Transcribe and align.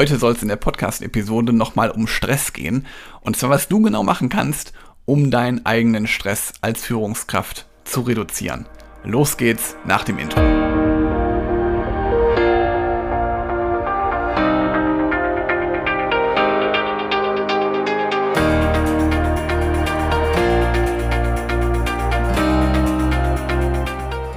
Heute 0.00 0.16
soll 0.16 0.32
es 0.32 0.40
in 0.40 0.48
der 0.48 0.56
Podcast-Episode 0.56 1.52
nochmal 1.52 1.90
um 1.90 2.06
Stress 2.06 2.54
gehen. 2.54 2.86
Und 3.20 3.36
zwar, 3.36 3.50
was 3.50 3.68
du 3.68 3.82
genau 3.82 4.02
machen 4.02 4.30
kannst, 4.30 4.72
um 5.04 5.30
deinen 5.30 5.66
eigenen 5.66 6.06
Stress 6.06 6.54
als 6.62 6.82
Führungskraft 6.82 7.66
zu 7.84 8.00
reduzieren. 8.00 8.64
Los 9.04 9.36
geht's 9.36 9.76
nach 9.84 10.04
dem 10.04 10.16
Intro. 10.16 10.59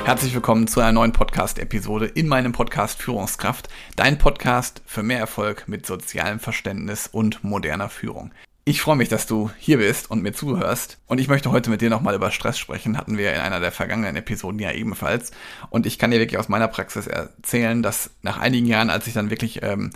Herzlich 0.06 0.36
willkommen 0.36 0.68
zu 0.68 0.82
einer 0.82 0.92
neuen 0.92 1.14
Podcast-Episode 1.14 2.08
in 2.08 2.28
meinem 2.28 2.52
Podcast 2.52 3.02
Führungskraft, 3.02 3.70
dein 3.96 4.18
Podcast 4.18 4.82
für 4.86 5.02
mehr 5.02 5.20
Erfolg 5.20 5.70
mit 5.70 5.86
sozialem 5.86 6.42
Verständnis 6.42 7.08
und 7.08 7.46
moderner 7.46 7.88
Führung. 7.88 8.32
Ich 8.66 8.80
freue 8.80 8.96
mich, 8.96 9.10
dass 9.10 9.28
du 9.28 9.52
hier 9.58 9.80
bist 9.80 10.10
und 10.10 10.22
mir 10.22 10.32
zuhörst. 10.32 10.98
Und 11.08 11.20
ich 11.20 11.28
möchte 11.28 11.52
heute 11.52 11.70
mit 11.70 11.82
dir 11.82 11.90
nochmal 11.90 12.16
über 12.16 12.32
Stress 12.32 12.58
sprechen. 12.58 12.98
Hatten 12.98 13.18
wir 13.18 13.34
in 13.34 13.42
einer 13.42 13.60
der 13.60 13.74
vergangenen 13.74 14.16
Episoden 14.16 14.58
ja 14.58 14.72
ebenfalls. 14.72 15.32
Und 15.70 15.86
ich 15.86 16.00
kann 16.00 16.12
dir 16.12 16.20
wirklich 16.20 16.40
aus 16.40 16.48
meiner 16.48 16.70
Praxis 16.70 17.06
erzählen, 17.06 17.84
dass 17.84 18.12
nach 18.22 18.40
einigen 18.40 18.66
Jahren, 18.66 18.90
als 18.90 19.06
ich 19.06 19.14
dann 19.14 19.30
wirklich 19.30 19.62
ähm, 19.64 19.92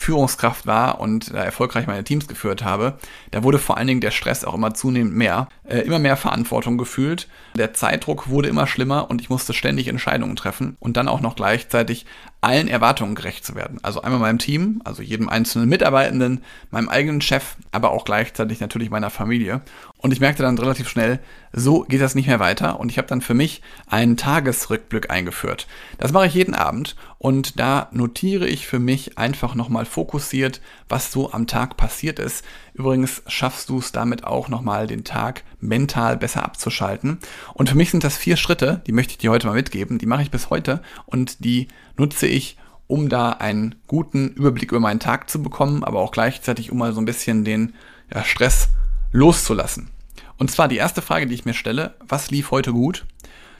Führungskraft 0.00 0.66
war 0.66 0.98
und 0.98 1.30
äh, 1.30 1.44
erfolgreich 1.44 1.86
meine 1.86 2.04
Teams 2.04 2.26
geführt 2.26 2.64
habe, 2.64 2.98
da 3.32 3.42
wurde 3.42 3.58
vor 3.58 3.76
allen 3.76 3.86
Dingen 3.86 4.00
der 4.00 4.10
Stress 4.10 4.44
auch 4.44 4.54
immer 4.54 4.72
zunehmend 4.72 5.14
mehr, 5.14 5.48
äh, 5.64 5.80
immer 5.80 5.98
mehr 5.98 6.16
Verantwortung 6.16 6.78
gefühlt. 6.78 7.28
Der 7.54 7.74
Zeitdruck 7.74 8.30
wurde 8.30 8.48
immer 8.48 8.66
schlimmer 8.66 9.10
und 9.10 9.20
ich 9.20 9.28
musste 9.28 9.52
ständig 9.52 9.88
Entscheidungen 9.88 10.36
treffen 10.36 10.78
und 10.80 10.96
dann 10.96 11.06
auch 11.06 11.20
noch 11.20 11.36
gleichzeitig 11.36 12.06
allen 12.40 12.68
Erwartungen 12.68 13.14
gerecht 13.14 13.44
zu 13.44 13.54
werden. 13.54 13.78
Also 13.82 14.00
einmal 14.00 14.20
meinem 14.20 14.38
Team, 14.38 14.80
also 14.84 15.02
jedem 15.02 15.28
einzelnen 15.28 15.68
Mitarbeitenden, 15.68 16.42
meinem 16.70 16.88
eigenen 16.88 17.20
Chef, 17.20 17.56
aber 17.70 17.90
auch 17.90 18.06
gleichzeitig 18.10 18.58
natürlich 18.58 18.90
meiner 18.90 19.08
Familie. 19.08 19.60
Und 19.98 20.12
ich 20.12 20.18
merkte 20.18 20.42
dann 20.42 20.58
relativ 20.58 20.88
schnell, 20.88 21.20
so 21.52 21.82
geht 21.82 22.00
das 22.00 22.16
nicht 22.16 22.26
mehr 22.26 22.40
weiter. 22.40 22.80
Und 22.80 22.90
ich 22.90 22.98
habe 22.98 23.06
dann 23.06 23.20
für 23.20 23.34
mich 23.34 23.62
einen 23.86 24.16
Tagesrückblick 24.16 25.12
eingeführt. 25.12 25.68
Das 25.96 26.10
mache 26.10 26.26
ich 26.26 26.34
jeden 26.34 26.56
Abend 26.56 26.96
und 27.18 27.60
da 27.60 27.88
notiere 27.92 28.48
ich 28.48 28.66
für 28.66 28.80
mich 28.80 29.16
einfach 29.16 29.54
nochmal 29.54 29.84
fokussiert, 29.84 30.60
was 30.88 31.12
so 31.12 31.32
am 31.32 31.46
Tag 31.46 31.76
passiert 31.76 32.18
ist. 32.18 32.44
Übrigens 32.74 33.22
schaffst 33.28 33.68
du 33.68 33.78
es 33.78 33.92
damit 33.92 34.24
auch 34.24 34.48
nochmal 34.48 34.88
den 34.88 35.04
Tag 35.04 35.44
mental 35.60 36.16
besser 36.16 36.44
abzuschalten. 36.44 37.20
Und 37.54 37.68
für 37.68 37.76
mich 37.76 37.92
sind 37.92 38.02
das 38.02 38.16
vier 38.16 38.36
Schritte, 38.36 38.82
die 38.88 38.92
möchte 38.92 39.12
ich 39.12 39.18
dir 39.18 39.30
heute 39.30 39.46
mal 39.46 39.54
mitgeben. 39.54 39.98
Die 39.98 40.06
mache 40.06 40.22
ich 40.22 40.32
bis 40.32 40.50
heute 40.50 40.82
und 41.06 41.44
die 41.44 41.68
nutze 41.96 42.26
ich, 42.26 42.56
um 42.90 43.08
da 43.08 43.30
einen 43.30 43.76
guten 43.86 44.30
Überblick 44.30 44.72
über 44.72 44.80
meinen 44.80 44.98
Tag 44.98 45.30
zu 45.30 45.40
bekommen, 45.40 45.84
aber 45.84 46.00
auch 46.00 46.10
gleichzeitig, 46.10 46.72
um 46.72 46.78
mal 46.78 46.92
so 46.92 47.00
ein 47.00 47.04
bisschen 47.04 47.44
den 47.44 47.74
ja, 48.12 48.24
Stress 48.24 48.68
loszulassen. 49.12 49.90
Und 50.38 50.50
zwar 50.50 50.68
die 50.68 50.76
erste 50.76 51.02
Frage, 51.02 51.26
die 51.26 51.34
ich 51.34 51.44
mir 51.44 51.54
stelle, 51.54 51.94
was 52.00 52.30
lief 52.30 52.50
heute 52.50 52.72
gut? 52.72 53.06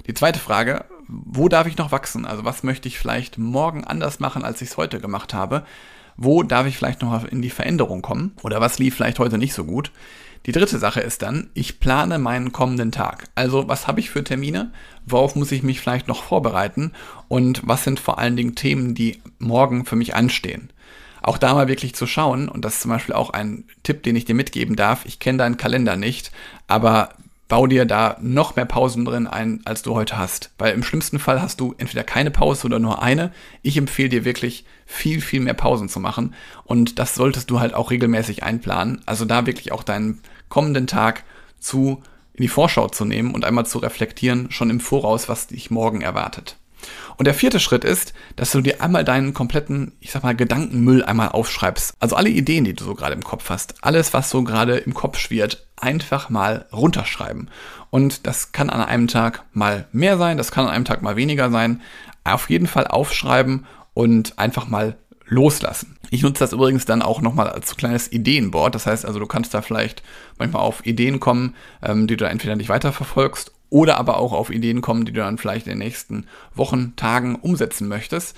Die 0.07 0.15
zweite 0.15 0.39
Frage, 0.39 0.87
wo 1.09 1.48
darf 1.48 1.67
ich 1.67 1.77
noch 1.77 1.92
wachsen? 1.92 2.25
Also 2.25 2.45
was 2.45 2.62
möchte 2.62 2.89
ich 2.89 2.98
vielleicht 2.98 3.37
morgen 3.37 3.84
anders 3.84 4.20
machen, 4.20 4.45
als 4.45 4.62
ich 4.62 4.70
es 4.70 4.77
heute 4.77 5.01
gemacht 5.01 5.34
habe? 5.34 5.65
Wo 6.17 6.42
darf 6.42 6.67
ich 6.67 6.77
vielleicht 6.77 7.03
noch 7.03 7.25
in 7.25 7.42
die 7.42 7.51
Veränderung 7.51 8.03
kommen? 8.03 8.33
Oder 8.42 8.61
was 8.61 8.79
lief 8.79 8.95
vielleicht 8.95 9.19
heute 9.19 9.39
nicht 9.39 9.55
so 9.55 9.65
gut? 9.65 9.91
Die 10.47 10.53
dritte 10.53 10.79
Sache 10.79 11.01
ist 11.01 11.20
dann, 11.23 11.51
ich 11.53 11.81
plane 11.81 12.19
meinen 12.19 12.53
kommenden 12.53 12.92
Tag. 12.92 13.25
Also 13.35 13.69
was 13.69 13.87
habe 13.87 14.01
ich 14.01 14.11
für 14.11 14.25
Termine? 14.25 14.73
Worauf 15.05 15.37
muss 15.37 15.53
ich 15.53 15.62
mich 15.62 15.81
vielleicht 15.81 16.09
noch 16.09 16.25
vorbereiten? 16.25 16.92
Und 17.29 17.61
was 17.64 17.85
sind 17.85 18.01
vor 18.01 18.19
allen 18.19 18.37
Dingen 18.37 18.55
Themen, 18.55 18.95
die 18.95 19.20
morgen 19.39 19.85
für 19.85 19.97
mich 19.97 20.14
anstehen? 20.14 20.70
Auch 21.23 21.39
da 21.39 21.55
mal 21.55 21.69
wirklich 21.69 21.95
zu 21.95 22.07
schauen, 22.07 22.49
und 22.49 22.65
das 22.65 22.75
ist 22.75 22.83
zum 22.83 22.91
Beispiel 22.91 23.15
auch 23.15 23.31
ein 23.31 23.65
Tipp, 23.83 24.03
den 24.03 24.17
ich 24.17 24.25
dir 24.25 24.35
mitgeben 24.35 24.77
darf. 24.77 25.05
Ich 25.05 25.19
kenne 25.19 25.39
deinen 25.39 25.57
Kalender 25.57 25.97
nicht, 25.97 26.33
aber 26.67 27.11
bau 27.49 27.67
dir 27.67 27.85
da 27.85 28.17
noch 28.21 28.57
mehr 28.57 28.65
Pausen 28.65 29.05
drin 29.05 29.27
ein, 29.27 29.61
als 29.64 29.83
du 29.83 29.95
heute 29.95 30.17
hast. 30.17 30.53
Weil 30.57 30.73
im 30.73 30.83
schlimmsten 30.83 31.19
Fall 31.19 31.42
hast 31.42 31.61
du 31.61 31.75
entweder 31.79 32.05
keine 32.05 32.30
Pause 32.30 32.67
oder 32.67 32.79
nur 32.79 33.03
eine. 33.03 33.33
Ich 33.63 33.77
empfehle 33.77 34.09
dir 34.09 34.25
wirklich 34.25 34.64
viel, 34.86 35.20
viel 35.20 35.41
mehr 35.41 35.55
Pausen 35.55 35.89
zu 35.89 36.01
machen. 36.01 36.35
Und 36.64 36.98
das 36.98 37.14
solltest 37.17 37.51
du 37.51 37.61
halt 37.61 37.75
auch 37.75 37.91
regelmäßig 37.91 38.45
einplanen. 38.45 39.03
Also 39.05 39.25
da 39.25 39.47
wirklich 39.47 39.73
auch 39.73 39.83
deinen 39.83 40.20
kommenden 40.48 40.86
Tag 40.86 41.25
zu 41.59 42.03
in 42.35 42.42
die 42.42 42.48
Vorschau 42.48 42.89
zu 42.89 43.05
nehmen 43.05 43.35
und 43.35 43.45
einmal 43.45 43.67
zu 43.67 43.79
reflektieren, 43.79 44.51
schon 44.51 44.70
im 44.70 44.80
Voraus, 44.80 45.29
was 45.29 45.48
dich 45.48 45.70
morgen 45.70 46.01
erwartet. 46.01 46.57
Und 47.20 47.27
der 47.27 47.35
vierte 47.35 47.61
Schritt 47.61 47.85
ist, 47.85 48.14
dass 48.36 48.51
du 48.51 48.63
dir 48.63 48.81
einmal 48.81 49.05
deinen 49.05 49.35
kompletten, 49.35 49.92
ich 50.01 50.11
sag 50.11 50.23
mal, 50.23 50.35
Gedankenmüll 50.35 51.05
einmal 51.05 51.29
aufschreibst. 51.29 51.92
Also 52.01 52.17
alle 52.17 52.31
Ideen, 52.31 52.64
die 52.64 52.73
du 52.73 52.83
so 52.83 52.95
gerade 52.95 53.14
im 53.14 53.23
Kopf 53.23 53.51
hast, 53.51 53.75
alles, 53.85 54.14
was 54.14 54.31
so 54.31 54.42
gerade 54.42 54.79
im 54.79 54.95
Kopf 54.95 55.19
schwirrt, 55.19 55.67
einfach 55.77 56.30
mal 56.30 56.64
runterschreiben. 56.73 57.51
Und 57.91 58.27
das 58.27 58.53
kann 58.53 58.70
an 58.70 58.80
einem 58.80 59.07
Tag 59.07 59.45
mal 59.53 59.86
mehr 59.92 60.17
sein, 60.17 60.39
das 60.39 60.51
kann 60.51 60.64
an 60.64 60.70
einem 60.70 60.86
Tag 60.86 61.03
mal 61.03 61.17
weniger 61.17 61.51
sein. 61.51 61.83
Auf 62.25 62.48
jeden 62.48 62.67
Fall 62.67 62.86
aufschreiben 62.86 63.67
und 63.92 64.39
einfach 64.39 64.69
mal 64.69 64.97
loslassen. 65.27 65.98
Ich 66.09 66.23
nutze 66.23 66.39
das 66.39 66.55
übrigens 66.55 66.86
dann 66.86 67.03
auch 67.03 67.20
nochmal 67.20 67.51
als 67.51 67.77
kleines 67.77 68.11
Ideenboard. 68.11 68.75
Das 68.75 68.86
heißt 68.86 69.05
also, 69.05 69.19
du 69.19 69.27
kannst 69.27 69.53
da 69.53 69.61
vielleicht 69.61 70.03
manchmal 70.39 70.63
auf 70.63 70.86
Ideen 70.86 71.20
kommen, 71.20 71.55
ähm, 71.83 72.07
die 72.07 72.17
du 72.17 72.27
entweder 72.27 72.57
nicht 72.57 72.70
weiterverfolgst 72.70 73.53
oder 73.70 73.97
aber 73.97 74.19
auch 74.19 74.33
auf 74.33 74.51
Ideen 74.51 74.81
kommen, 74.81 75.05
die 75.05 75.13
du 75.13 75.20
dann 75.20 75.39
vielleicht 75.39 75.67
in 75.67 75.73
den 75.73 75.79
nächsten 75.79 76.27
Wochen, 76.55 76.95
Tagen 76.97 77.36
umsetzen 77.36 77.89
möchtest. 77.89 78.36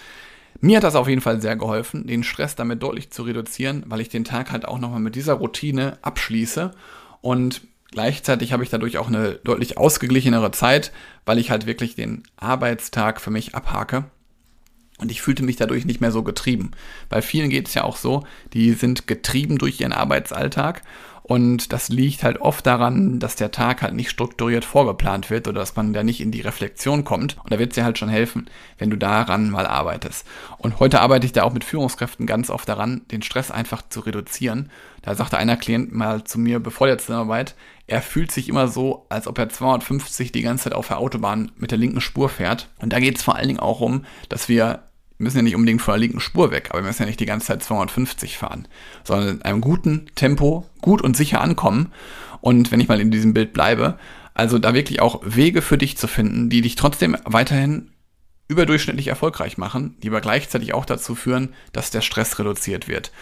Mir 0.60 0.76
hat 0.76 0.84
das 0.84 0.94
auf 0.94 1.08
jeden 1.08 1.22
Fall 1.22 1.40
sehr 1.40 1.56
geholfen, 1.56 2.06
den 2.06 2.22
Stress 2.22 2.54
damit 2.54 2.82
deutlich 2.82 3.10
zu 3.10 3.24
reduzieren, 3.24 3.82
weil 3.86 4.00
ich 4.00 4.10
den 4.10 4.24
Tag 4.24 4.52
halt 4.52 4.66
auch 4.66 4.78
nochmal 4.78 5.00
mit 5.00 5.16
dieser 5.16 5.34
Routine 5.34 5.98
abschließe 6.02 6.70
und 7.20 7.62
gleichzeitig 7.90 8.52
habe 8.52 8.62
ich 8.62 8.70
dadurch 8.70 8.98
auch 8.98 9.08
eine 9.08 9.32
deutlich 9.44 9.78
ausgeglichenere 9.78 10.50
Zeit, 10.50 10.92
weil 11.24 11.38
ich 11.38 11.50
halt 11.50 11.66
wirklich 11.66 11.94
den 11.94 12.22
Arbeitstag 12.36 13.20
für 13.20 13.30
mich 13.30 13.54
abhake. 13.54 14.04
Und 14.98 15.10
ich 15.10 15.20
fühlte 15.20 15.42
mich 15.42 15.56
dadurch 15.56 15.84
nicht 15.84 16.00
mehr 16.00 16.12
so 16.12 16.22
getrieben. 16.22 16.70
Bei 17.08 17.22
vielen 17.22 17.50
geht 17.50 17.66
es 17.66 17.74
ja 17.74 17.82
auch 17.82 17.96
so, 17.96 18.24
die 18.52 18.72
sind 18.72 19.08
getrieben 19.08 19.58
durch 19.58 19.80
ihren 19.80 19.92
Arbeitsalltag 19.92 20.82
und 21.22 21.72
das 21.72 21.88
liegt 21.88 22.24
halt 22.24 22.40
oft 22.40 22.66
daran, 22.66 23.20
dass 23.20 23.36
der 23.36 23.52
Tag 23.52 23.82
halt 23.82 23.94
nicht 23.94 24.10
strukturiert 24.10 24.64
vorgeplant 24.64 25.30
wird 25.30 25.46
oder 25.46 25.60
dass 25.60 25.76
man 25.76 25.92
da 25.92 26.02
nicht 26.02 26.20
in 26.20 26.32
die 26.32 26.40
Reflexion 26.40 27.04
kommt. 27.04 27.36
Und 27.44 27.52
da 27.52 27.58
wird 27.60 27.70
es 27.70 27.74
dir 27.76 27.84
halt 27.84 27.96
schon 27.96 28.08
helfen, 28.08 28.50
wenn 28.78 28.90
du 28.90 28.96
daran 28.96 29.48
mal 29.48 29.66
arbeitest. 29.66 30.26
Und 30.58 30.80
heute 30.80 31.00
arbeite 31.00 31.24
ich 31.24 31.32
da 31.32 31.44
auch 31.44 31.52
mit 31.52 31.64
Führungskräften 31.64 32.26
ganz 32.26 32.50
oft 32.50 32.68
daran, 32.68 33.02
den 33.12 33.22
Stress 33.22 33.52
einfach 33.52 33.82
zu 33.88 34.00
reduzieren. 34.00 34.70
Da 35.02 35.14
sagte 35.14 35.38
einer 35.38 35.56
Klient 35.56 35.92
mal 35.92 36.24
zu 36.24 36.40
mir, 36.40 36.58
bevor 36.58 36.88
der 36.88 36.98
Zusammenarbeit, 36.98 37.54
er 37.86 38.02
fühlt 38.02 38.32
sich 38.32 38.48
immer 38.48 38.66
so, 38.66 39.06
als 39.08 39.28
ob 39.28 39.38
er 39.38 39.48
250 39.48 40.32
die 40.32 40.42
ganze 40.42 40.64
Zeit 40.64 40.74
auf 40.74 40.88
der 40.88 40.98
Autobahn 40.98 41.52
mit 41.56 41.70
der 41.70 41.78
linken 41.78 42.00
Spur 42.00 42.28
fährt. 42.28 42.68
Und 42.80 42.92
da 42.92 42.98
geht 42.98 43.16
es 43.16 43.22
vor 43.22 43.36
allen 43.36 43.48
Dingen 43.48 43.60
auch 43.60 43.80
um, 43.80 44.04
dass 44.28 44.48
wir 44.48 44.82
müssen 45.22 45.38
ja 45.38 45.42
nicht 45.42 45.56
unbedingt 45.56 45.82
von 45.82 45.92
der 45.92 46.00
linken 46.00 46.20
Spur 46.20 46.50
weg, 46.50 46.68
aber 46.70 46.80
wir 46.80 46.86
müssen 46.86 47.02
ja 47.02 47.06
nicht 47.06 47.20
die 47.20 47.26
ganze 47.26 47.48
Zeit 47.48 47.62
250 47.62 48.38
fahren, 48.38 48.68
sondern 49.04 49.36
in 49.36 49.42
einem 49.42 49.60
guten 49.60 50.06
Tempo 50.14 50.66
gut 50.80 51.02
und 51.02 51.16
sicher 51.16 51.40
ankommen. 51.40 51.92
Und 52.40 52.72
wenn 52.72 52.80
ich 52.80 52.88
mal 52.88 53.00
in 53.00 53.10
diesem 53.10 53.34
Bild 53.34 53.52
bleibe, 53.52 53.98
also 54.34 54.58
da 54.58 54.74
wirklich 54.74 55.00
auch 55.00 55.20
Wege 55.24 55.62
für 55.62 55.78
dich 55.78 55.96
zu 55.96 56.06
finden, 56.08 56.50
die 56.50 56.60
dich 56.60 56.74
trotzdem 56.74 57.16
weiterhin 57.24 57.90
überdurchschnittlich 58.48 59.08
erfolgreich 59.08 59.58
machen, 59.58 59.96
die 60.02 60.08
aber 60.08 60.20
gleichzeitig 60.20 60.74
auch 60.74 60.84
dazu 60.84 61.14
führen, 61.14 61.54
dass 61.72 61.90
der 61.90 62.00
Stress 62.00 62.38
reduziert 62.38 62.88
wird. 62.88 63.12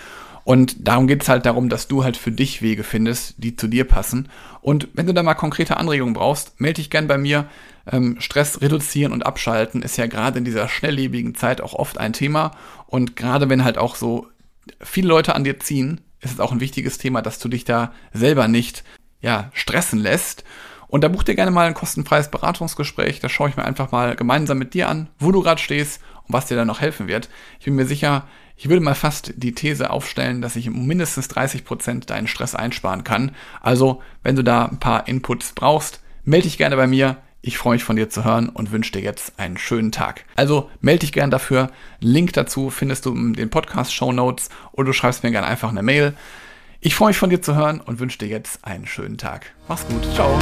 Und 0.45 0.89
darum 0.89 1.07
geht 1.07 1.23
es 1.23 1.29
halt 1.29 1.47
darum, 1.47 1.69
dass 1.69 1.89
du 1.89 2.05
halt 2.05 2.17
für 2.17 2.33
dich 2.33 2.63
Wege 2.63 2.83
findest, 2.83 3.35
die 3.39 3.57
zu 3.57 3.69
dir 3.69 3.85
passen. 3.85 4.29
Und 4.61 4.89
wenn 4.95 5.07
du 5.07 5.15
da 5.15 5.23
mal 5.23 5.35
konkrete 5.35 5.77
Anregungen 5.77 6.15
brauchst, 6.15 6.61
melde 6.61 6.81
dich 6.81 6.91
gern 6.91 7.07
bei 7.07 7.19
mir. 7.19 7.47
Ähm, 7.91 8.17
Stress 8.21 8.61
reduzieren 8.61 9.13
und 9.13 9.25
abschalten 9.25 9.83
ist 9.83 9.97
ja 9.97 10.07
gerade 10.07 10.39
in 10.39 10.45
dieser 10.45 10.69
schnelllebigen 10.69 11.35
Zeit 11.35 11.61
auch 11.61 11.75
oft 11.75 11.99
ein 11.99 12.13
Thema. 12.13 12.53
Und 12.87 13.17
gerade 13.17 13.49
wenn 13.49 13.65
halt 13.65 13.79
auch 13.79 13.97
so 13.97 14.27
viele 14.81 15.09
Leute 15.09 15.35
an 15.35 15.45
dir 15.45 15.59
ziehen, 15.61 16.01
ist 16.21 16.35
es 16.35 16.41
auch 16.41 16.53
ein 16.53 16.61
wichtiges 16.61 16.99
Thema, 16.99 17.23
dass 17.23 17.39
du 17.39 17.49
dich 17.49 17.65
da 17.65 17.93
selber 18.13 18.49
nicht 18.49 18.85
ja, 19.21 19.51
stressen 19.55 19.99
lässt. 19.99 20.45
Und 20.89 21.05
da 21.05 21.09
buch 21.09 21.23
dir 21.23 21.37
gerne 21.37 21.53
mal 21.53 21.67
ein 21.67 21.75
kostenfreies 21.75 22.31
Beratungsgespräch. 22.31 23.21
Da 23.21 23.29
schaue 23.29 23.49
ich 23.49 23.57
mir 23.57 23.65
einfach 23.65 23.93
mal 23.93 24.17
gemeinsam 24.17 24.59
mit 24.59 24.75
dir 24.75 24.89
an, 24.89 25.09
wo 25.19 25.31
du 25.31 25.43
gerade 25.43 25.61
stehst 25.61 26.03
und 26.27 26.33
was 26.33 26.47
dir 26.47 26.57
dann 26.57 26.67
noch 26.67 26.81
helfen 26.81 27.07
wird. 27.07 27.29
Ich 27.61 27.67
bin 27.67 27.77
mir 27.77 27.87
sicher, 27.87 28.27
ich 28.61 28.69
würde 28.69 28.83
mal 28.83 28.95
fast 28.95 29.33
die 29.37 29.55
These 29.55 29.89
aufstellen, 29.89 30.43
dass 30.43 30.55
ich 30.55 30.69
mindestens 30.69 31.29
30 31.29 31.65
Prozent 31.65 32.11
deinen 32.11 32.27
Stress 32.27 32.55
einsparen 32.55 33.05
kann. 33.05 33.35
Also, 33.63 34.03
wenn 34.23 34.37
du 34.37 34.45
da 34.45 34.67
ein 34.67 34.79
paar 34.79 35.09
Inputs 35.09 35.53
brauchst, 35.55 36.01
melde 36.27 36.43
dich 36.43 36.59
gerne 36.59 36.77
bei 36.77 36.87
mir. 36.87 37.17
Ich 37.41 37.57
freue 37.57 37.77
mich 37.77 37.85
von 37.85 37.97
dir 37.97 38.11
zu 38.11 38.23
hören 38.23 38.51
und 38.51 38.71
wünsche 38.71 38.93
dir 38.93 39.01
jetzt 39.01 39.39
einen 39.39 39.57
schönen 39.57 39.93
Tag. 39.93 40.27
Also 40.37 40.69
melde 40.83 41.01
dich 41.01 41.15
gerne 41.15 41.31
dafür. 41.31 41.71
Link 42.01 42.35
dazu 42.35 42.69
findest 42.69 43.07
du 43.07 43.15
in 43.15 43.33
den 43.33 43.49
Podcast-Show 43.49 44.13
Notes 44.13 44.51
oder 44.73 44.89
du 44.89 44.93
schreibst 44.93 45.23
mir 45.23 45.31
gerne 45.31 45.47
einfach 45.47 45.71
eine 45.71 45.83
Mail. 45.83 46.13
Ich 46.81 46.95
freue 46.95 47.09
mich 47.09 47.17
von 47.17 47.31
dir 47.31 47.41
zu 47.41 47.55
hören 47.55 47.81
und 47.81 47.99
wünsche 47.99 48.19
dir 48.19 48.29
jetzt 48.29 48.63
einen 48.63 48.87
schönen 48.87 49.17
Tag. 49.17 49.55
Mach's 49.69 49.87
gut. 49.87 50.07
Ciao. 50.15 50.39